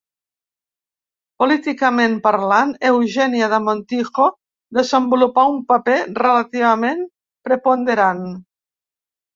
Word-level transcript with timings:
Políticament 1.43 2.15
parlant, 2.23 2.73
Eugènia 2.93 3.51
de 3.53 3.61
Montijo 3.67 4.27
desenvolupà 4.81 5.47
un 5.53 5.63
paper 5.75 6.01
relativament 6.25 7.09
preponderant. 7.51 8.29